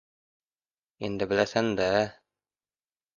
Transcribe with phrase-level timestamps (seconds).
[1.09, 1.91] —Endi bilasan-da.